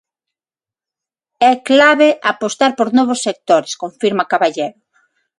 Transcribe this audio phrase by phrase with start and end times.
[1.51, 4.79] "É clave apostar por novos sectores", confirma Caballero.